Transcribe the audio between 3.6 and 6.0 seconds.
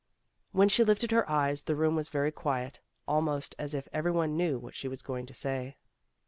if every one knew what she was going to say.